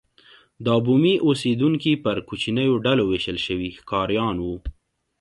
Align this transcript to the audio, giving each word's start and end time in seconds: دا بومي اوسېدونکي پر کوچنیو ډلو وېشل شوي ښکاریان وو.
دا 0.65 0.75
بومي 0.85 1.13
اوسېدونکي 1.25 1.91
پر 2.03 2.17
کوچنیو 2.29 2.73
ډلو 2.85 3.03
وېشل 3.07 3.37
شوي 3.45 3.69
ښکاریان 3.79 4.35
وو. 4.41 4.55